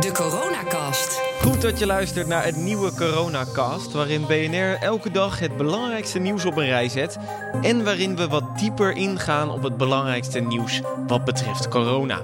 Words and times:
De 0.00 0.12
Coronacast. 0.12 1.20
Goed 1.40 1.60
dat 1.62 1.78
je 1.78 1.86
luistert 1.86 2.26
naar 2.26 2.44
het 2.44 2.56
nieuwe 2.56 2.94
Coronacast, 2.94 3.92
waarin 3.92 4.26
BNR 4.26 4.76
elke 4.80 5.10
dag 5.10 5.38
het 5.38 5.56
belangrijkste 5.56 6.18
nieuws 6.18 6.44
op 6.44 6.56
een 6.56 6.66
rij 6.66 6.88
zet 6.88 7.18
en 7.62 7.84
waarin 7.84 8.16
we 8.16 8.28
wat 8.28 8.58
dieper 8.58 8.92
ingaan 8.92 9.50
op 9.50 9.62
het 9.62 9.76
belangrijkste 9.76 10.40
nieuws 10.40 10.80
wat 11.06 11.24
betreft 11.24 11.68
corona. 11.68 12.20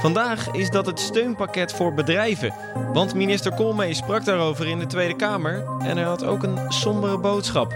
Vandaag 0.00 0.50
is 0.50 0.70
dat 0.70 0.86
het 0.86 1.00
steunpakket 1.00 1.72
voor 1.72 1.94
bedrijven, 1.94 2.54
want 2.92 3.14
minister 3.14 3.54
Koolmees 3.54 3.98
sprak 3.98 4.24
daarover 4.24 4.66
in 4.66 4.78
de 4.78 4.86
Tweede 4.86 5.16
Kamer 5.16 5.64
en 5.78 5.96
hij 5.96 6.06
had 6.06 6.24
ook 6.24 6.42
een 6.42 6.58
sombere 6.68 7.18
boodschap. 7.18 7.72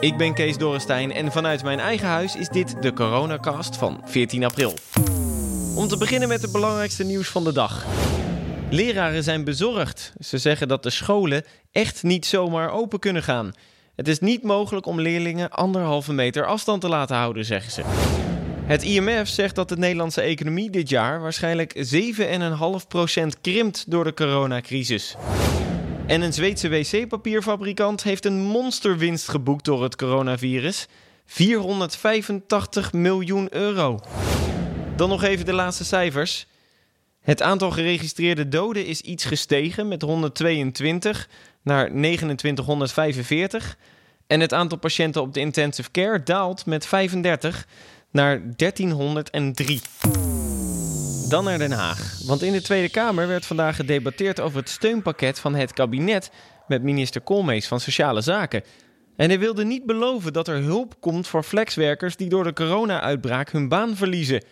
Ik 0.00 0.16
ben 0.16 0.34
Kees 0.34 0.56
Dorrestein 0.56 1.12
en 1.12 1.32
vanuit 1.32 1.62
mijn 1.62 1.80
eigen 1.80 2.08
huis 2.08 2.36
is 2.36 2.48
dit 2.48 2.82
de 2.82 2.92
Coronacast 2.92 3.76
van 3.76 4.00
14 4.04 4.44
april. 4.44 4.74
Om 5.74 5.88
te 5.88 5.96
beginnen 5.96 6.28
met 6.28 6.42
het 6.42 6.52
belangrijkste 6.52 7.04
nieuws 7.04 7.28
van 7.28 7.44
de 7.44 7.52
dag. 7.52 7.86
Leraren 8.70 9.22
zijn 9.22 9.44
bezorgd. 9.44 10.12
Ze 10.18 10.38
zeggen 10.38 10.68
dat 10.68 10.82
de 10.82 10.90
scholen 10.90 11.44
echt 11.72 12.02
niet 12.02 12.26
zomaar 12.26 12.70
open 12.70 12.98
kunnen 12.98 13.22
gaan. 13.22 13.52
Het 13.96 14.08
is 14.08 14.18
niet 14.18 14.42
mogelijk 14.42 14.86
om 14.86 15.00
leerlingen 15.00 15.50
anderhalve 15.50 16.12
meter 16.12 16.46
afstand 16.46 16.80
te 16.80 16.88
laten 16.88 17.16
houden, 17.16 17.44
zeggen 17.44 17.72
ze. 17.72 17.82
Het 18.64 18.82
IMF 18.82 19.28
zegt 19.28 19.54
dat 19.54 19.68
de 19.68 19.76
Nederlandse 19.76 20.20
economie 20.20 20.70
dit 20.70 20.88
jaar 20.88 21.20
waarschijnlijk 21.20 21.74
7,5% 21.74 23.40
krimpt 23.40 23.90
door 23.90 24.04
de 24.04 24.14
coronacrisis. 24.14 25.16
En 26.06 26.22
een 26.22 26.32
Zweedse 26.32 26.68
wc-papierfabrikant 26.68 28.02
heeft 28.02 28.24
een 28.24 28.42
monsterwinst 28.42 29.28
geboekt 29.28 29.64
door 29.64 29.82
het 29.82 29.96
coronavirus. 29.96 30.86
485 31.26 32.92
miljoen 32.92 33.54
euro. 33.54 34.00
Dan 34.96 35.08
nog 35.08 35.22
even 35.22 35.44
de 35.46 35.52
laatste 35.52 35.84
cijfers. 35.84 36.46
Het 37.20 37.42
aantal 37.42 37.70
geregistreerde 37.70 38.48
doden 38.48 38.86
is 38.86 39.00
iets 39.00 39.24
gestegen 39.24 39.88
met 39.88 40.02
122 40.02 41.28
naar 41.62 41.90
2945. 41.90 43.76
En 44.26 44.40
het 44.40 44.54
aantal 44.54 44.78
patiënten 44.78 45.22
op 45.22 45.34
de 45.34 45.40
intensive 45.40 45.90
care 45.90 46.22
daalt 46.22 46.66
met 46.66 46.86
35 46.86 47.66
naar 48.10 48.42
1303. 48.56 49.80
Dan 51.28 51.44
naar 51.44 51.58
Den 51.58 51.72
Haag. 51.72 52.18
Want 52.26 52.42
in 52.42 52.52
de 52.52 52.62
Tweede 52.62 52.90
Kamer 52.90 53.28
werd 53.28 53.46
vandaag 53.46 53.76
gedebatteerd 53.76 54.40
over 54.40 54.58
het 54.58 54.68
steunpakket 54.68 55.38
van 55.38 55.54
het 55.54 55.72
kabinet 55.72 56.30
met 56.66 56.82
minister 56.82 57.20
Koolmees 57.20 57.68
van 57.68 57.80
Sociale 57.80 58.20
Zaken. 58.20 58.62
En 59.16 59.28
hij 59.28 59.38
wilde 59.38 59.64
niet 59.64 59.86
beloven 59.86 60.32
dat 60.32 60.48
er 60.48 60.62
hulp 60.62 60.94
komt 61.00 61.26
voor 61.26 61.42
flexwerkers 61.42 62.16
die 62.16 62.28
door 62.28 62.44
de 62.44 62.52
corona-uitbraak 62.52 63.50
hun 63.50 63.68
baan 63.68 63.96
verliezen. 63.96 64.42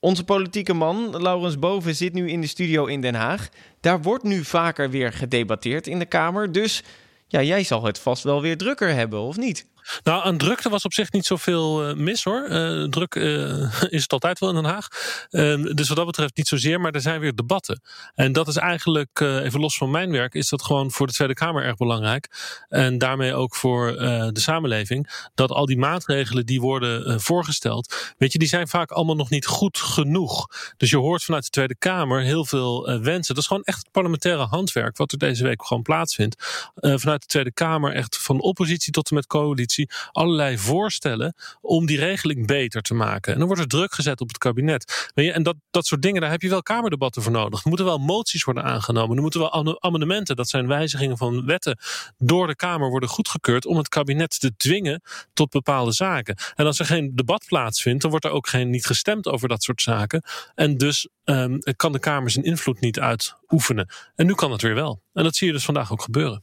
Onze 0.00 0.24
politieke 0.24 0.74
man, 0.74 1.22
Laurens 1.22 1.58
Boven, 1.58 1.96
zit 1.96 2.12
nu 2.12 2.30
in 2.30 2.40
de 2.40 2.46
studio 2.46 2.86
in 2.86 3.00
Den 3.00 3.14
Haag. 3.14 3.48
Daar 3.80 4.02
wordt 4.02 4.24
nu 4.24 4.44
vaker 4.44 4.90
weer 4.90 5.12
gedebatteerd 5.12 5.86
in 5.86 5.98
de 5.98 6.06
Kamer. 6.06 6.52
Dus 6.52 6.82
ja, 7.26 7.42
jij 7.42 7.62
zal 7.64 7.84
het 7.84 7.98
vast 7.98 8.22
wel 8.22 8.42
weer 8.42 8.56
drukker 8.56 8.94
hebben, 8.94 9.20
of 9.20 9.36
niet? 9.36 9.66
Nou, 10.02 10.24
aan 10.24 10.36
drukte 10.36 10.68
was 10.68 10.84
op 10.84 10.92
zich 10.92 11.12
niet 11.12 11.26
zoveel 11.26 11.88
uh, 11.88 11.94
mis 11.94 12.24
hoor. 12.24 12.46
Uh, 12.48 12.84
druk 12.84 13.14
uh, 13.14 13.82
is 13.96 14.02
het 14.02 14.12
altijd 14.12 14.38
wel 14.38 14.48
in 14.48 14.54
Den 14.54 14.64
Haag. 14.64 14.88
Ehm, 15.30 15.62
dus 15.62 15.88
wat 15.88 15.96
dat 15.96 16.06
betreft 16.06 16.36
niet 16.36 16.48
zozeer, 16.48 16.80
maar 16.80 16.92
er 16.92 17.00
zijn 17.00 17.20
weer 17.20 17.34
debatten. 17.34 17.80
En 18.14 18.32
dat 18.32 18.48
is 18.48 18.56
eigenlijk, 18.56 19.20
even 19.20 19.60
los 19.60 19.76
van 19.76 19.90
mijn 19.90 20.10
werk, 20.10 20.34
is 20.34 20.48
dat 20.48 20.62
gewoon 20.62 20.90
voor 20.90 21.06
de 21.06 21.12
Tweede 21.12 21.34
Kamer 21.34 21.64
erg 21.64 21.76
belangrijk. 21.76 22.28
En 22.68 22.98
daarmee 22.98 23.34
ook 23.34 23.56
voor 23.56 23.92
de 24.32 24.40
samenleving. 24.40 25.28
Dat 25.34 25.50
al 25.50 25.66
die 25.66 25.78
maatregelen 25.78 26.46
die 26.46 26.60
worden 26.60 27.20
voorgesteld, 27.20 28.14
weet 28.18 28.32
je, 28.32 28.38
die 28.38 28.48
zijn 28.48 28.68
vaak 28.68 28.90
allemaal 28.90 29.16
nog 29.16 29.30
niet 29.30 29.46
goed 29.46 29.78
genoeg. 29.78 30.46
Dus 30.76 30.90
je 30.90 30.96
hoort 30.96 31.24
vanuit 31.24 31.44
de 31.44 31.50
Tweede 31.50 31.76
Kamer 31.78 32.20
heel 32.20 32.44
veel 32.44 33.00
wensen. 33.00 33.34
Dat 33.34 33.42
is 33.42 33.46
gewoon 33.46 33.62
echt 33.62 33.78
het 33.78 33.90
parlementaire 33.90 34.44
handwerk, 34.44 34.96
wat 34.96 35.12
er 35.12 35.18
deze 35.18 35.42
week 35.42 35.66
gewoon 35.66 35.82
plaatsvindt. 35.82 36.36
vanuit 36.74 37.20
de 37.20 37.26
Tweede 37.26 37.52
Kamer, 37.52 37.94
echt 37.94 38.18
van 38.18 38.40
oppositie 38.40 38.92
tot 38.92 39.08
en 39.08 39.14
met 39.14 39.26
coalitie 39.26 39.77
allerlei 40.12 40.58
voorstellen 40.58 41.34
om 41.60 41.86
die 41.86 41.98
regeling 41.98 42.46
beter 42.46 42.82
te 42.82 42.94
maken. 42.94 43.32
En 43.32 43.38
dan 43.38 43.46
wordt 43.46 43.62
er 43.62 43.68
druk 43.68 43.94
gezet 43.94 44.20
op 44.20 44.28
het 44.28 44.38
kabinet. 44.38 45.10
En 45.14 45.42
dat, 45.42 45.56
dat 45.70 45.86
soort 45.86 46.02
dingen, 46.02 46.20
daar 46.20 46.30
heb 46.30 46.42
je 46.42 46.48
wel 46.48 46.62
kamerdebatten 46.62 47.22
voor 47.22 47.32
nodig. 47.32 47.62
Er 47.62 47.68
moeten 47.68 47.86
wel 47.86 47.98
moties 47.98 48.44
worden 48.44 48.64
aangenomen. 48.64 49.16
Er 49.16 49.22
moeten 49.22 49.40
wel 49.40 49.82
amendementen, 49.82 50.36
dat 50.36 50.48
zijn 50.48 50.66
wijzigingen 50.66 51.16
van 51.16 51.46
wetten, 51.46 51.78
door 52.18 52.46
de 52.46 52.56
Kamer 52.56 52.90
worden 52.90 53.08
goedgekeurd 53.08 53.66
om 53.66 53.76
het 53.76 53.88
kabinet 53.88 54.40
te 54.40 54.56
dwingen 54.56 55.02
tot 55.32 55.50
bepaalde 55.50 55.92
zaken. 55.92 56.36
En 56.54 56.66
als 56.66 56.78
er 56.78 56.86
geen 56.86 57.12
debat 57.14 57.44
plaatsvindt, 57.46 58.02
dan 58.02 58.10
wordt 58.10 58.24
er 58.24 58.30
ook 58.30 58.48
geen, 58.48 58.70
niet 58.70 58.86
gestemd 58.86 59.26
over 59.26 59.48
dat 59.48 59.62
soort 59.62 59.82
zaken. 59.82 60.22
En 60.54 60.76
dus 60.76 61.08
um, 61.24 61.58
kan 61.76 61.92
de 61.92 61.98
Kamer 61.98 62.30
zijn 62.30 62.44
invloed 62.44 62.80
niet 62.80 63.00
uitoefenen. 63.00 63.88
En 64.14 64.26
nu 64.26 64.34
kan 64.34 64.52
het 64.52 64.62
weer 64.62 64.74
wel. 64.74 65.02
En 65.12 65.24
dat 65.24 65.36
zie 65.36 65.46
je 65.46 65.52
dus 65.52 65.64
vandaag 65.64 65.92
ook 65.92 66.02
gebeuren. 66.02 66.42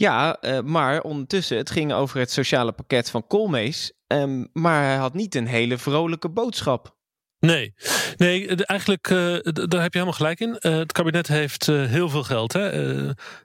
Ja, 0.00 0.36
uh, 0.40 0.60
maar 0.60 1.00
ondertussen, 1.00 1.56
het 1.56 1.70
ging 1.70 1.92
over 1.92 2.18
het 2.18 2.30
sociale 2.30 2.72
pakket 2.72 3.10
van 3.10 3.26
Koolmees. 3.26 3.92
Um, 4.06 4.48
maar 4.52 4.84
hij 4.84 4.96
had 4.96 5.14
niet 5.14 5.34
een 5.34 5.46
hele 5.46 5.78
vrolijke 5.78 6.28
boodschap. 6.28 6.96
Nee, 7.38 7.74
nee 8.16 8.54
eigenlijk, 8.54 9.10
uh, 9.10 9.38
daar 9.42 9.82
heb 9.82 9.92
je 9.92 9.98
helemaal 9.98 10.12
gelijk 10.12 10.40
in. 10.40 10.56
Het 10.58 10.92
kabinet 10.92 11.28
heeft 11.28 11.66
heel 11.66 12.08
veel 12.08 12.22
geld. 12.22 12.52
Hè? 12.52 12.70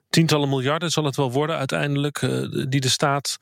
tientallen 0.08 0.48
miljarden 0.48 0.90
zal 0.90 1.04
het 1.04 1.16
wel 1.16 1.32
worden 1.32 1.56
uiteindelijk, 1.56 2.20
die 2.68 2.80
de 2.80 2.88
staat 2.88 3.38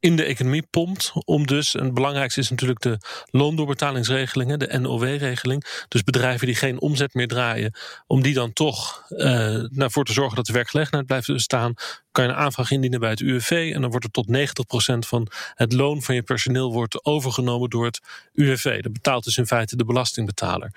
in 0.00 0.16
de 0.16 0.24
economie 0.24 0.66
pompt. 0.70 1.12
Om 1.24 1.46
dus, 1.46 1.74
en 1.74 1.84
het 1.84 1.94
belangrijkste 1.94 2.40
is 2.40 2.50
natuurlijk 2.50 2.80
de 2.80 2.98
loondoorbetalingsregelingen, 3.30 4.58
de 4.58 4.78
NOW-regeling. 4.78 5.84
Dus 5.88 6.02
bedrijven 6.02 6.46
die 6.46 6.56
geen 6.56 6.80
omzet 6.80 7.14
meer 7.14 7.28
draaien, 7.28 7.74
om 8.06 8.22
die 8.22 8.34
dan 8.34 8.52
toch 8.52 9.04
uh, 9.08 9.80
ervoor 9.82 10.04
te 10.04 10.12
zorgen 10.12 10.36
dat 10.36 10.46
de 10.46 10.52
werkgelegenheid 10.52 11.06
blijft 11.06 11.26
bestaan. 11.26 11.74
Kan 12.12 12.24
je 12.24 12.30
een 12.30 12.36
aanvraag 12.36 12.70
indienen 12.70 13.00
bij 13.00 13.10
het 13.10 13.20
UWV 13.20 13.72
en 13.74 13.80
dan 13.80 13.90
wordt 13.90 14.04
er 14.04 14.10
tot 14.10 14.26
90% 15.04 15.08
van 15.08 15.28
het 15.54 15.72
loon 15.72 16.02
van 16.02 16.14
je 16.14 16.22
personeel 16.22 16.72
wordt 16.72 17.04
overgenomen 17.04 17.70
door 17.70 17.84
het 17.84 18.00
UWV. 18.32 18.82
Dat 18.82 18.92
betaalt 18.92 19.24
dus 19.24 19.36
in 19.36 19.46
feite 19.46 19.76
de 19.76 19.84
belastingbetaler. 19.84 20.72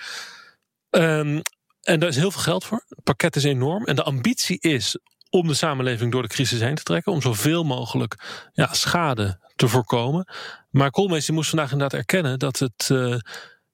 Um, 0.89 1.41
en 1.81 1.99
daar 1.99 2.09
is 2.09 2.15
heel 2.15 2.31
veel 2.31 2.41
geld 2.41 2.65
voor. 2.65 2.83
Het 2.87 3.03
pakket 3.03 3.35
is 3.35 3.43
enorm. 3.43 3.85
En 3.85 3.95
de 3.95 4.03
ambitie 4.03 4.59
is 4.59 4.97
om 5.31 5.47
de 5.47 5.53
samenleving 5.53 6.11
door 6.11 6.21
de 6.21 6.27
crisis 6.27 6.59
heen 6.59 6.75
te 6.75 6.83
trekken. 6.83 7.11
Om 7.11 7.21
zoveel 7.21 7.63
mogelijk 7.63 8.49
ja, 8.53 8.73
schade 8.73 9.39
te 9.55 9.67
voorkomen. 9.67 10.27
Maar 10.69 10.91
Koolmees 10.91 11.29
moest 11.29 11.49
vandaag 11.49 11.71
inderdaad 11.71 11.99
erkennen 11.99 12.39
dat, 12.39 12.59
het, 12.59 12.89
uh, 12.91 13.17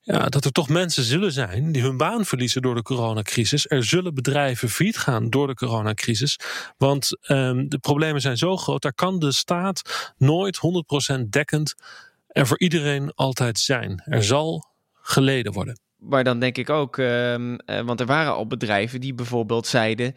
ja, 0.01 0.25
dat 0.25 0.45
er 0.45 0.51
toch 0.51 0.69
mensen 0.69 1.03
zullen 1.03 1.31
zijn 1.31 1.71
die 1.71 1.81
hun 1.81 1.97
baan 1.97 2.25
verliezen 2.25 2.61
door 2.61 2.75
de 2.75 2.81
coronacrisis. 2.81 3.69
Er 3.69 3.83
zullen 3.83 4.13
bedrijven 4.13 4.69
failliet 4.69 4.97
gaan 4.97 5.29
door 5.29 5.47
de 5.47 5.53
coronacrisis. 5.53 6.39
Want 6.77 7.17
um, 7.27 7.69
de 7.69 7.79
problemen 7.79 8.21
zijn 8.21 8.37
zo 8.37 8.57
groot, 8.57 8.81
daar 8.81 8.93
kan 8.93 9.19
de 9.19 9.31
staat 9.31 10.13
nooit 10.17 10.59
100% 11.17 11.21
dekkend 11.29 11.75
er 12.27 12.47
voor 12.47 12.59
iedereen 12.59 13.11
altijd 13.13 13.59
zijn. 13.59 14.01
Er 14.05 14.23
zal 14.23 14.65
geleden 14.93 15.51
worden. 15.51 15.79
Maar 15.97 16.23
dan 16.23 16.39
denk 16.39 16.57
ik 16.57 16.69
ook, 16.69 16.97
um, 16.97 17.51
uh, 17.51 17.81
want 17.81 17.99
er 17.99 18.05
waren 18.05 18.33
al 18.33 18.47
bedrijven 18.47 19.01
die 19.01 19.13
bijvoorbeeld 19.13 19.67
zeiden. 19.67 20.13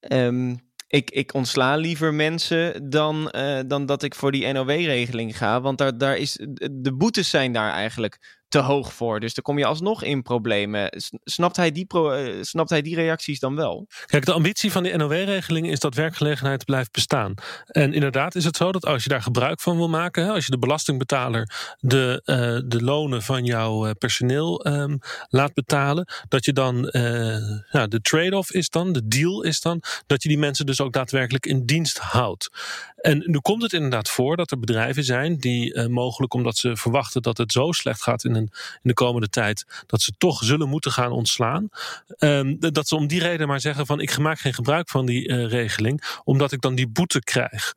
Um, 0.00 0.67
ik, 0.88 1.10
ik 1.10 1.34
ontsla 1.34 1.76
liever 1.76 2.14
mensen 2.14 2.90
dan, 2.90 3.32
uh, 3.36 3.60
dan 3.66 3.86
dat 3.86 4.02
ik 4.02 4.14
voor 4.14 4.32
die 4.32 4.52
NOW-regeling 4.52 5.36
ga. 5.36 5.60
Want 5.60 5.78
daar, 5.78 5.98
daar 5.98 6.16
is, 6.16 6.38
de 6.72 6.94
boetes 6.94 7.30
zijn 7.30 7.52
daar 7.52 7.72
eigenlijk 7.72 8.37
te 8.48 8.58
hoog 8.58 8.92
voor. 8.92 9.20
Dus 9.20 9.34
dan 9.34 9.44
kom 9.44 9.58
je 9.58 9.64
alsnog 9.64 10.02
in 10.02 10.22
problemen. 10.22 10.90
Snapt 11.24 11.56
hij 11.56 11.72
die, 11.72 11.86
pro, 11.86 12.12
uh, 12.12 12.42
snapt 12.42 12.70
hij 12.70 12.82
die 12.82 12.94
reacties 12.94 13.38
dan 13.38 13.54
wel? 13.54 13.86
Kijk, 14.06 14.24
de 14.24 14.32
ambitie 14.32 14.72
van 14.72 14.82
de 14.82 14.96
NOW-regeling 14.96 15.70
is 15.70 15.80
dat 15.80 15.94
werkgelegenheid 15.94 16.64
blijft 16.64 16.92
bestaan. 16.92 17.34
En 17.66 17.92
inderdaad 17.92 18.34
is 18.34 18.44
het 18.44 18.56
zo 18.56 18.72
dat 18.72 18.86
als 18.86 19.02
je 19.02 19.08
daar 19.08 19.22
gebruik 19.22 19.60
van 19.60 19.76
wil 19.76 19.88
maken, 19.88 20.28
als 20.30 20.44
je 20.44 20.50
de 20.50 20.58
belastingbetaler 20.58 21.76
de, 21.78 22.22
uh, 22.24 22.36
de 22.70 22.82
lonen 22.84 23.22
van 23.22 23.44
jouw 23.44 23.86
uh, 23.86 23.90
personeel 23.98 24.66
um, 24.66 24.98
laat 25.28 25.54
betalen, 25.54 26.08
dat 26.28 26.44
je 26.44 26.52
dan 26.52 26.82
de 26.82 27.98
trade-off 28.02 28.52
is 28.52 28.68
dan, 28.68 28.92
de 28.92 29.08
deal 29.08 29.42
is 29.42 29.60
dan, 29.60 29.82
dat 30.06 30.22
je 30.22 30.28
die 30.28 30.38
mensen 30.38 30.66
dus 30.66 30.80
ook 30.80 30.92
daadwerkelijk 30.92 31.46
in 31.46 31.66
dienst 31.66 31.98
houdt. 31.98 32.48
En 32.96 33.22
nu 33.26 33.38
komt 33.38 33.62
het 33.62 33.72
inderdaad 33.72 34.08
voor 34.08 34.36
dat 34.36 34.50
er 34.50 34.58
bedrijven 34.58 35.04
zijn 35.04 35.36
die 35.36 35.88
mogelijk 35.88 36.34
omdat 36.34 36.56
ze 36.56 36.76
verwachten 36.76 37.22
dat 37.22 37.38
het 37.38 37.52
zo 37.52 37.72
slecht 37.72 38.02
gaat 38.02 38.24
in 38.24 38.34
in 38.46 38.50
de 38.82 38.94
komende 38.94 39.28
tijd 39.28 39.84
dat 39.86 40.00
ze 40.00 40.12
toch 40.18 40.44
zullen 40.44 40.68
moeten 40.68 40.92
gaan 40.92 41.12
ontslaan. 41.12 41.68
Um, 42.18 42.56
dat 42.58 42.88
ze 42.88 42.96
om 42.96 43.06
die 43.06 43.20
reden 43.20 43.48
maar 43.48 43.60
zeggen 43.60 43.86
van 43.86 44.00
ik 44.00 44.18
maak 44.18 44.38
geen 44.38 44.54
gebruik 44.54 44.88
van 44.88 45.06
die 45.06 45.28
uh, 45.28 45.46
regeling, 45.46 46.20
omdat 46.24 46.52
ik 46.52 46.60
dan 46.60 46.74
die 46.74 46.88
boete 46.88 47.20
krijg. 47.20 47.74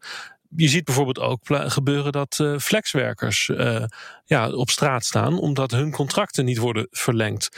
Je 0.56 0.68
ziet 0.68 0.86
bijvoorbeeld 0.86 1.20
ook 1.20 1.40
gebeuren 1.50 2.12
dat 2.12 2.40
uh, 2.42 2.58
flexwerkers 2.58 3.48
uh, 3.48 3.84
ja, 4.26 4.50
op 4.50 4.70
straat 4.70 5.06
staan 5.06 5.40
omdat 5.40 5.72
hun 5.72 5.92
contracten 5.92 6.46
niet 6.46 6.58
worden 6.58 6.88
verlengd. 6.92 7.50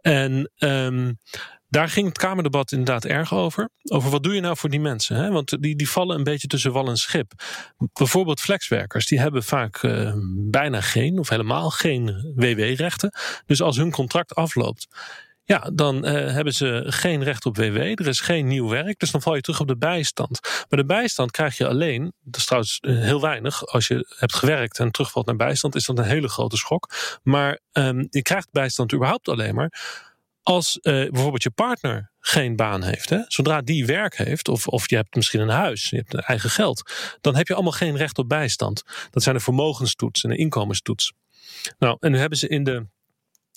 En 0.00 0.50
um, 0.58 1.18
daar 1.68 1.88
ging 1.88 2.08
het 2.08 2.18
Kamerdebat 2.18 2.72
inderdaad 2.72 3.04
erg 3.04 3.34
over. 3.34 3.68
Over 3.82 4.10
wat 4.10 4.22
doe 4.22 4.34
je 4.34 4.40
nou 4.40 4.56
voor 4.56 4.70
die 4.70 4.80
mensen? 4.80 5.16
Hè? 5.16 5.30
Want 5.30 5.62
die, 5.62 5.76
die 5.76 5.90
vallen 5.90 6.16
een 6.16 6.24
beetje 6.24 6.46
tussen 6.46 6.72
wal 6.72 6.88
en 6.88 6.96
schip. 6.96 7.32
Bijvoorbeeld 7.92 8.40
flexwerkers, 8.40 9.06
die 9.06 9.20
hebben 9.20 9.42
vaak 9.42 9.82
uh, 9.82 10.12
bijna 10.50 10.80
geen 10.80 11.18
of 11.18 11.28
helemaal 11.28 11.70
geen 11.70 12.32
WW-rechten. 12.34 13.12
Dus 13.46 13.62
als 13.62 13.76
hun 13.76 13.90
contract 13.90 14.34
afloopt, 14.34 14.86
ja, 15.44 15.70
dan 15.72 16.06
uh, 16.06 16.12
hebben 16.12 16.52
ze 16.52 16.84
geen 16.86 17.22
recht 17.22 17.46
op 17.46 17.56
WW. 17.56 17.76
Er 17.76 18.06
is 18.06 18.20
geen 18.20 18.46
nieuw 18.46 18.68
werk, 18.68 18.98
dus 18.98 19.10
dan 19.10 19.22
val 19.22 19.34
je 19.34 19.40
terug 19.40 19.60
op 19.60 19.68
de 19.68 19.76
bijstand. 19.76 20.40
Maar 20.68 20.78
de 20.78 20.84
bijstand 20.84 21.30
krijg 21.30 21.56
je 21.56 21.66
alleen, 21.66 22.12
dat 22.20 22.36
is 22.36 22.44
trouwens 22.44 22.78
heel 22.80 23.20
weinig. 23.20 23.66
Als 23.66 23.86
je 23.86 24.14
hebt 24.18 24.34
gewerkt 24.34 24.78
en 24.78 24.90
terugvalt 24.90 25.26
naar 25.26 25.36
bijstand, 25.36 25.74
is 25.74 25.86
dat 25.86 25.98
een 25.98 26.04
hele 26.04 26.28
grote 26.28 26.56
schok. 26.56 26.90
Maar 27.22 27.60
um, 27.72 28.06
je 28.10 28.22
krijgt 28.22 28.48
bijstand 28.50 28.92
überhaupt 28.92 29.28
alleen 29.28 29.54
maar 29.54 29.72
als 30.48 30.78
uh, 30.82 31.10
bijvoorbeeld 31.10 31.42
je 31.42 31.50
partner 31.50 32.12
geen 32.20 32.56
baan 32.56 32.82
heeft. 32.82 33.10
Hè? 33.10 33.18
Zodra 33.26 33.60
die 33.60 33.86
werk 33.86 34.16
heeft, 34.16 34.48
of, 34.48 34.66
of 34.66 34.90
je 34.90 34.96
hebt 34.96 35.14
misschien 35.14 35.40
een 35.40 35.48
huis, 35.48 35.90
je 35.90 35.96
hebt 35.96 36.14
eigen 36.14 36.50
geld, 36.50 36.92
dan 37.20 37.36
heb 37.36 37.46
je 37.46 37.54
allemaal 37.54 37.72
geen 37.72 37.96
recht 37.96 38.18
op 38.18 38.28
bijstand. 38.28 38.82
Dat 39.10 39.22
zijn 39.22 39.34
de 39.34 39.42
vermogenstoets 39.42 40.24
en 40.24 40.30
de 40.30 40.36
inkomenstoets. 40.36 41.12
Nou, 41.78 41.96
en 42.00 42.10
nu 42.10 42.18
hebben 42.18 42.38
ze 42.38 42.48
in 42.48 42.64
de 42.64 42.86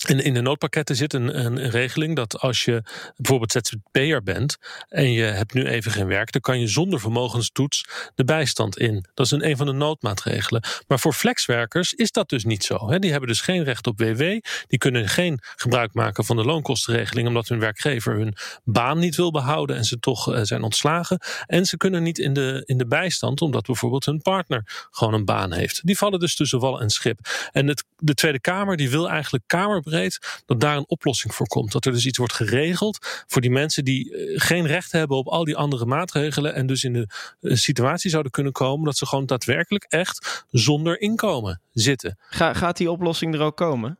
in, 0.04 0.34
de 0.34 0.40
noodpakketten 0.40 0.96
zit 0.96 1.12
een, 1.12 1.44
een, 1.44 1.70
regeling 1.70 2.16
dat 2.16 2.40
als 2.40 2.64
je 2.64 2.82
bijvoorbeeld 3.16 3.52
ZZP'er 3.52 4.22
bent 4.22 4.56
en 4.88 5.12
je 5.12 5.22
hebt 5.22 5.54
nu 5.54 5.66
even 5.66 5.92
geen 5.92 6.06
werk, 6.06 6.32
dan 6.32 6.40
kan 6.40 6.60
je 6.60 6.66
zonder 6.66 7.00
vermogenstoets 7.00 7.84
de 8.14 8.24
bijstand 8.24 8.78
in. 8.78 9.06
Dat 9.14 9.26
is 9.26 9.32
een, 9.32 9.48
een 9.48 9.56
van 9.56 9.66
de 9.66 9.72
noodmaatregelen. 9.72 10.62
Maar 10.86 10.98
voor 10.98 11.12
flexwerkers 11.12 11.92
is 11.92 12.12
dat 12.12 12.28
dus 12.28 12.44
niet 12.44 12.64
zo. 12.64 12.90
Hè. 12.90 12.98
Die 12.98 13.10
hebben 13.10 13.28
dus 13.28 13.40
geen 13.40 13.64
recht 13.64 13.86
op 13.86 13.98
WW. 13.98 14.20
Die 14.66 14.78
kunnen 14.78 15.08
geen 15.08 15.40
gebruik 15.56 15.94
maken 15.94 16.24
van 16.24 16.36
de 16.36 16.44
loonkostenregeling 16.44 17.28
omdat 17.28 17.48
hun 17.48 17.58
werkgever 17.58 18.14
hun 18.14 18.36
baan 18.64 18.98
niet 18.98 19.16
wil 19.16 19.30
behouden 19.30 19.76
en 19.76 19.84
ze 19.84 19.98
toch 19.98 20.32
uh, 20.32 20.40
zijn 20.42 20.62
ontslagen. 20.62 21.20
En 21.46 21.66
ze 21.66 21.76
kunnen 21.76 22.02
niet 22.02 22.18
in 22.18 22.32
de, 22.32 22.62
in 22.64 22.78
de 22.78 22.86
bijstand 22.86 23.40
omdat 23.40 23.66
bijvoorbeeld 23.66 24.04
hun 24.04 24.22
partner 24.22 24.88
gewoon 24.90 25.14
een 25.14 25.24
baan 25.24 25.52
heeft. 25.52 25.80
Die 25.86 25.96
vallen 25.98 26.18
dus 26.18 26.36
tussen 26.36 26.58
wal 26.58 26.80
en 26.80 26.90
schip. 26.90 27.18
En 27.52 27.66
het, 27.66 27.84
de 27.96 28.14
Tweede 28.14 28.40
Kamer 28.40 28.76
die 28.76 28.90
wil 28.90 29.08
eigenlijk 29.08 29.44
Kamer 29.46 29.82
dat 30.46 30.60
daar 30.60 30.76
een 30.76 30.88
oplossing 30.88 31.34
voor 31.34 31.46
komt. 31.46 31.72
Dat 31.72 31.84
er 31.84 31.92
dus 31.92 32.06
iets 32.06 32.18
wordt 32.18 32.32
geregeld 32.32 33.24
voor 33.26 33.40
die 33.40 33.50
mensen 33.50 33.84
die 33.84 34.16
eh, 34.16 34.40
geen 34.40 34.66
recht 34.66 34.92
hebben 34.92 35.16
op 35.16 35.28
al 35.28 35.44
die 35.44 35.56
andere 35.56 35.86
maatregelen. 35.86 36.54
En 36.54 36.66
dus 36.66 36.84
in 36.84 36.92
de 36.92 37.06
eh, 37.40 37.54
situatie 37.56 38.10
zouden 38.10 38.32
kunnen 38.32 38.52
komen 38.52 38.84
dat 38.84 38.96
ze 38.96 39.06
gewoon 39.06 39.26
daadwerkelijk 39.26 39.84
echt 39.88 40.44
zonder 40.50 41.00
inkomen 41.00 41.60
zitten. 41.72 42.18
gaat 42.28 42.76
die 42.76 42.90
oplossing 42.90 43.34
er 43.34 43.40
ook 43.40 43.56
komen? 43.56 43.98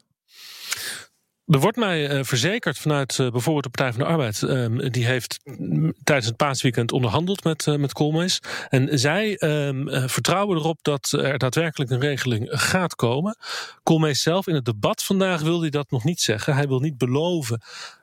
Er 1.47 1.61
wordt 1.61 1.77
mij 1.77 2.11
uh, 2.11 2.25
verzekerd 2.25 2.79
vanuit 2.79 3.19
uh, 3.19 3.31
bijvoorbeeld 3.31 3.65
de 3.65 3.71
Partij 3.71 3.93
van 3.93 4.01
de 4.01 4.07
Arbeid. 4.07 4.43
Uh, 4.43 4.91
die 4.91 5.07
heeft 5.07 5.41
tijdens 6.05 6.27
het 6.27 6.37
paasweekend 6.37 6.93
onderhandeld 6.93 7.45
met, 7.45 7.67
uh, 7.67 7.77
met 7.77 7.93
Koolmees. 7.93 8.39
En 8.69 8.99
zij 8.99 9.37
ehm, 9.37 10.09
vertrouwen 10.09 10.59
erop 10.59 10.79
dat 10.83 11.13
er 11.13 11.39
daadwerkelijk 11.39 11.91
een 11.91 12.01
regeling 12.01 12.47
gaat 12.51 12.95
komen. 12.95 13.37
Koolmees 13.83 14.23
zelf 14.23 14.47
in 14.47 14.55
het 14.55 14.65
debat 14.65 15.03
vandaag 15.03 15.41
wil 15.41 15.61
hij 15.61 15.71
dat 15.71 15.91
nog 15.91 16.05
niet 16.05 16.21
zeggen. 16.21 16.55
Hij 16.55 16.69
wil 16.69 16.81
niet 16.81 16.99
beloven 16.99 17.61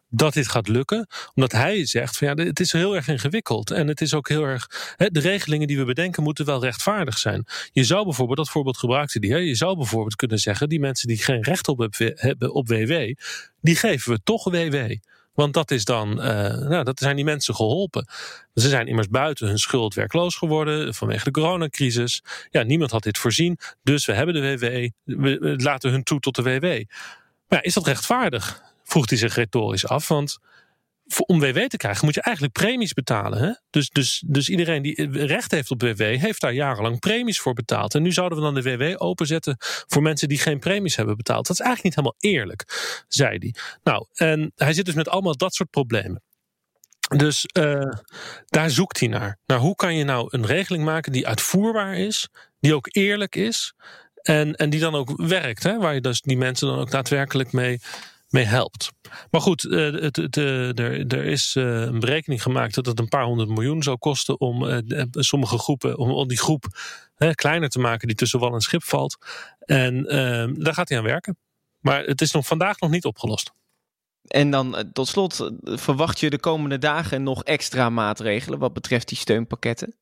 dat 0.09 0.33
dit 0.33 0.47
gaat 0.47 0.67
lukken. 0.67 1.07
Omdat 1.33 1.51
hij 1.51 1.85
zegt 1.85 2.17
van 2.17 2.27
ja, 2.27 2.43
het 2.43 2.59
is 2.59 2.71
heel 2.71 2.95
erg 2.95 3.07
ingewikkeld. 3.07 3.71
En 3.71 3.87
het 3.87 4.01
is 4.01 4.13
ook 4.13 4.29
heel 4.29 4.43
erg. 4.43 4.93
Hè, 4.95 5.09
de 5.09 5.19
regelingen 5.19 5.67
die 5.67 5.77
we 5.77 5.85
bedenken 5.85 6.23
moeten 6.23 6.45
wel 6.45 6.63
rechtvaardig 6.63 7.17
zijn. 7.17 7.45
Je 7.71 7.83
zou 7.83 8.03
bijvoorbeeld, 8.03 8.37
dat 8.37 8.49
voorbeeld 8.49 8.77
gebruikte 8.77 9.19
die, 9.19 9.31
hè, 9.31 9.37
je 9.37 9.55
zou 9.55 9.75
bijvoorbeeld 9.75 10.15
kunnen 10.15 10.39
zeggen, 10.39 10.69
die 10.69 10.79
mensen 10.79 11.07
die 11.07 11.17
geen 11.17 11.43
recht 11.43 11.67
op 11.67 11.87
hebben 12.15 12.53
op 12.53 12.67
WW, 12.67 13.13
die 13.61 13.75
geven 13.75 14.11
we 14.11 14.19
toch 14.23 14.43
WW. 14.43 14.91
Want 15.33 15.53
dat 15.53 15.71
is 15.71 15.85
dan, 15.85 16.09
uh, 16.11 16.25
nou, 16.57 16.83
dat 16.83 16.99
zijn 16.99 17.15
die 17.15 17.25
mensen 17.25 17.55
geholpen. 17.55 18.07
Ze 18.53 18.69
zijn 18.69 18.87
immers 18.87 19.07
buiten 19.07 19.47
hun 19.47 19.57
schuld 19.57 19.93
werkloos 19.93 20.35
geworden 20.35 20.93
vanwege 20.93 21.23
de 21.23 21.31
coronacrisis. 21.31 22.23
Ja, 22.49 22.63
niemand 22.63 22.91
had 22.91 23.03
dit 23.03 23.17
voorzien. 23.17 23.57
Dus 23.83 24.05
we 24.05 24.13
hebben 24.13 24.35
de 24.35 24.57
WW. 24.57 24.89
We 25.03 25.53
laten 25.63 25.91
hun 25.91 26.03
toe 26.03 26.19
tot 26.19 26.35
de 26.35 26.41
WW. 26.41 26.83
Maar 27.47 27.63
is 27.63 27.73
dat 27.73 27.85
rechtvaardig? 27.85 28.61
Vroeg 28.89 29.09
hij 29.09 29.17
zich 29.17 29.35
retorisch 29.35 29.87
af. 29.87 30.07
Want 30.07 30.39
om 31.25 31.39
WW 31.39 31.59
te 31.59 31.77
krijgen 31.77 32.05
moet 32.05 32.15
je 32.15 32.21
eigenlijk 32.21 32.55
premies 32.55 32.93
betalen. 32.93 33.39
Hè? 33.39 33.51
Dus, 33.69 33.89
dus, 33.89 34.23
dus 34.27 34.49
iedereen 34.49 34.81
die 34.81 35.25
recht 35.25 35.51
heeft 35.51 35.71
op 35.71 35.81
WW 35.81 36.01
heeft 36.01 36.41
daar 36.41 36.53
jarenlang 36.53 36.99
premies 36.99 37.39
voor 37.39 37.53
betaald. 37.53 37.95
En 37.95 38.01
nu 38.01 38.11
zouden 38.11 38.37
we 38.37 38.43
dan 38.43 38.53
de 38.53 38.61
WW 38.61 39.03
openzetten 39.03 39.55
voor 39.59 40.01
mensen 40.01 40.27
die 40.27 40.37
geen 40.37 40.59
premies 40.59 40.95
hebben 40.95 41.17
betaald. 41.17 41.47
Dat 41.47 41.59
is 41.59 41.65
eigenlijk 41.65 41.95
niet 41.95 42.05
helemaal 42.05 42.33
eerlijk, 42.37 42.65
zei 43.07 43.37
hij. 43.37 43.55
Nou, 43.83 44.05
en 44.13 44.51
hij 44.55 44.73
zit 44.73 44.85
dus 44.85 44.93
met 44.93 45.09
allemaal 45.09 45.37
dat 45.37 45.53
soort 45.53 45.69
problemen. 45.69 46.21
Dus 47.17 47.45
uh, 47.59 47.91
daar 48.45 48.69
zoekt 48.69 48.99
hij 48.99 49.09
naar. 49.09 49.37
Naar 49.45 49.59
hoe 49.59 49.75
kan 49.75 49.95
je 49.95 50.03
nou 50.03 50.27
een 50.29 50.45
regeling 50.45 50.83
maken 50.83 51.11
die 51.11 51.27
uitvoerbaar 51.27 51.97
is, 51.97 52.29
die 52.59 52.75
ook 52.75 52.87
eerlijk 52.91 53.35
is 53.35 53.73
en, 54.21 54.55
en 54.55 54.69
die 54.69 54.79
dan 54.79 54.95
ook 54.95 55.13
werkt. 55.15 55.63
Hè? 55.63 55.77
Waar 55.77 55.93
je 55.93 56.01
dus 56.01 56.21
die 56.21 56.37
mensen 56.37 56.67
dan 56.67 56.79
ook 56.79 56.91
daadwerkelijk 56.91 57.51
mee 57.51 57.79
mee 58.29 58.43
helpt. 58.43 58.91
Maar 59.31 59.41
goed, 59.41 59.63
uh, 59.63 60.01
het, 60.01 60.37
uh, 60.37 60.79
er, 60.79 61.07
er 61.07 61.25
is 61.25 61.55
uh, 61.55 61.81
een 61.81 61.99
berekening 61.99 62.41
gemaakt 62.41 62.75
dat 62.75 62.85
het 62.85 62.99
een 62.99 63.07
paar 63.07 63.23
honderd 63.23 63.49
miljoen 63.49 63.83
zou 63.83 63.97
kosten 63.97 64.39
om 64.39 64.83
sommige 65.11 65.57
groepen, 65.57 65.97
om, 65.97 66.27
die 66.27 66.37
groep 66.37 66.65
kleiner 67.33 67.69
te 67.69 67.79
maken 67.79 68.07
die 68.07 68.15
tussen 68.15 68.39
wal 68.39 68.53
en 68.53 68.61
schip 68.61 68.83
valt. 68.83 69.17
En 69.59 70.05
ehm, 70.05 70.53
daar 70.53 70.73
gaat 70.73 70.89
hij 70.89 70.97
aan 70.97 71.03
werken. 71.03 71.37
Maar 71.79 72.03
het 72.03 72.21
is 72.21 72.31
nog 72.31 72.45
vandaag 72.45 72.79
nog 72.79 72.89
niet 72.89 73.05
opgelost. 73.05 73.51
En 74.27 74.51
dan 74.51 74.89
tot 74.93 75.07
slot, 75.07 75.49
verwacht 75.63 76.19
je 76.19 76.29
de 76.29 76.39
komende 76.39 76.77
dagen 76.77 77.23
nog 77.23 77.43
extra 77.43 77.89
maatregelen 77.89 78.59
wat 78.59 78.73
betreft 78.73 79.07
die 79.07 79.17
steunpakketten? 79.17 79.95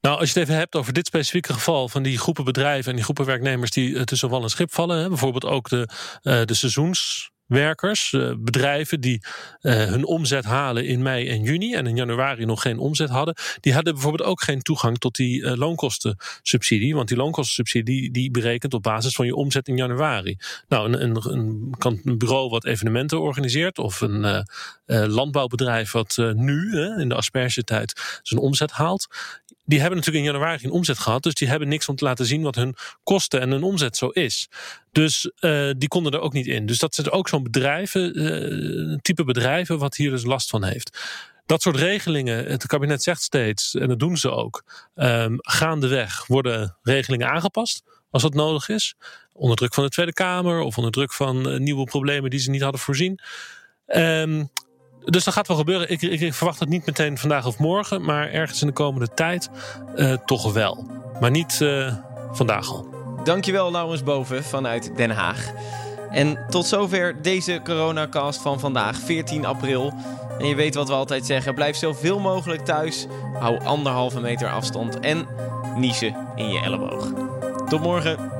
Nou, 0.00 0.18
als 0.18 0.32
je 0.32 0.38
het 0.38 0.48
even 0.48 0.60
hebt 0.60 0.76
over 0.76 0.92
dit 0.92 1.06
specifieke 1.06 1.52
geval 1.52 1.88
van 1.88 2.02
die 2.02 2.18
groepen 2.18 2.44
bedrijven 2.44 2.88
en 2.90 2.94
die 2.94 3.04
groepen 3.04 3.24
werknemers 3.24 3.70
die 3.70 4.04
tussen 4.04 4.28
wal 4.28 4.42
en 4.42 4.50
schip 4.50 4.72
vallen, 4.72 4.98
hè, 4.98 5.08
bijvoorbeeld 5.08 5.44
ook 5.44 5.68
de, 5.68 5.88
uh, 6.22 6.42
de 6.44 6.54
seizoenswerkers, 6.54 8.12
uh, 8.12 8.32
bedrijven 8.38 9.00
die 9.00 9.24
hun 9.60 10.04
omzet 10.04 10.44
halen 10.44 10.86
in 10.86 11.02
mei 11.02 11.28
en 11.28 11.42
juni 11.42 11.74
en 11.74 11.86
in 11.86 11.96
januari 11.96 12.44
nog 12.44 12.62
geen 12.62 12.78
omzet 12.78 13.08
hadden, 13.08 13.34
die 13.60 13.74
hadden 13.74 13.92
bijvoorbeeld 13.92 14.28
ook 14.28 14.42
geen 14.42 14.62
toegang 14.62 14.98
tot 14.98 15.14
die 15.14 15.56
loonkostensubsidie, 15.56 16.94
want 16.94 17.08
die 17.08 17.16
loonkostensubsidie 17.16 18.10
die 18.10 18.30
berekent 18.30 18.74
op 18.74 18.82
basis 18.82 19.14
van 19.14 19.26
je 19.26 19.34
omzet 19.34 19.68
in 19.68 19.76
januari. 19.76 20.36
Nou, 20.68 20.92
een, 20.92 21.16
een, 21.30 21.74
een 21.78 22.18
bureau 22.18 22.48
wat 22.48 22.64
evenementen 22.64 23.20
organiseert 23.20 23.78
of 23.78 24.00
een 24.00 24.46
landbouwbedrijf 24.86 25.92
wat 25.92 26.16
nu 26.34 26.80
in 26.98 27.08
de 27.08 27.14
aspergetijd 27.14 28.20
zijn 28.22 28.40
omzet 28.40 28.70
haalt, 28.70 29.06
die 29.66 29.80
hebben 29.80 29.98
natuurlijk 29.98 30.24
in 30.24 30.32
januari 30.32 30.58
geen 30.58 30.70
omzet 30.70 30.98
gehad. 30.98 31.22
Dus 31.22 31.34
die 31.34 31.48
hebben 31.48 31.68
niks 31.68 31.88
om 31.88 31.96
te 31.96 32.04
laten 32.04 32.26
zien 32.26 32.42
wat 32.42 32.54
hun 32.54 32.74
kosten 33.02 33.40
en 33.40 33.50
hun 33.50 33.62
omzet 33.62 33.96
zo 33.96 34.08
is. 34.08 34.48
Dus 34.92 35.30
uh, 35.40 35.70
die 35.78 35.88
konden 35.88 36.12
er 36.12 36.20
ook 36.20 36.32
niet 36.32 36.46
in. 36.46 36.66
Dus 36.66 36.78
dat 36.78 36.94
zijn 36.94 37.10
ook 37.10 37.28
zo'n 37.28 37.42
bedrijven, 37.42 38.18
uh, 38.18 38.98
type 39.02 39.24
bedrijven, 39.24 39.78
wat 39.78 39.96
hier 39.96 40.10
dus 40.10 40.24
last 40.24 40.50
van 40.50 40.64
heeft. 40.64 40.98
Dat 41.46 41.62
soort 41.62 41.76
regelingen, 41.76 42.46
het 42.46 42.66
kabinet 42.66 43.02
zegt 43.02 43.22
steeds, 43.22 43.74
en 43.74 43.88
dat 43.88 43.98
doen 43.98 44.16
ze 44.16 44.30
ook, 44.30 44.64
um, 44.94 45.36
gaandeweg 45.40 46.26
worden 46.26 46.76
regelingen 46.82 47.28
aangepast 47.28 47.82
als 48.10 48.22
dat 48.22 48.34
nodig 48.34 48.68
is. 48.68 48.94
Onder 49.32 49.56
druk 49.56 49.74
van 49.74 49.84
de 49.84 49.90
Tweede 49.90 50.12
Kamer 50.12 50.60
of 50.60 50.76
onder 50.76 50.92
druk 50.92 51.12
van 51.12 51.52
uh, 51.52 51.58
nieuwe 51.58 51.84
problemen 51.84 52.30
die 52.30 52.40
ze 52.40 52.50
niet 52.50 52.62
hadden 52.62 52.80
voorzien. 52.80 53.20
Um, 53.86 54.50
dus 55.06 55.24
dat 55.24 55.34
gaat 55.34 55.46
wel 55.46 55.56
gebeuren. 55.56 55.90
Ik, 55.90 56.02
ik, 56.02 56.34
verwacht 56.34 56.60
het 56.60 56.68
niet 56.68 56.86
meteen 56.86 57.18
vandaag 57.18 57.46
of 57.46 57.58
morgen, 57.58 58.02
maar 58.04 58.30
ergens 58.30 58.60
in 58.60 58.66
de 58.66 58.72
komende 58.72 59.08
tijd 59.14 59.50
uh, 59.96 60.12
toch 60.12 60.52
wel. 60.52 60.86
Maar 61.20 61.30
niet 61.30 61.58
uh, 61.62 61.94
vandaag 62.32 62.68
al. 62.68 62.88
Dankjewel, 63.24 63.70
Laurens 63.70 64.02
Boven 64.02 64.44
vanuit 64.44 64.96
Den 64.96 65.10
Haag. 65.10 65.52
En 66.10 66.38
tot 66.50 66.66
zover 66.66 67.22
deze 67.22 67.60
coronacast 67.64 68.40
van 68.40 68.60
vandaag, 68.60 68.98
14 68.98 69.44
april. 69.44 69.94
En 70.38 70.46
je 70.46 70.54
weet 70.54 70.74
wat 70.74 70.88
we 70.88 70.94
altijd 70.94 71.26
zeggen: 71.26 71.54
blijf 71.54 71.76
zoveel 71.76 72.18
mogelijk 72.18 72.64
thuis. 72.64 73.06
Hou 73.38 73.64
anderhalve 73.64 74.20
meter 74.20 74.50
afstand 74.50 75.00
en 75.00 75.26
niezen 75.76 76.16
in 76.34 76.48
je 76.48 76.60
elleboog. 76.60 77.12
Tot 77.68 77.80
morgen. 77.80 78.35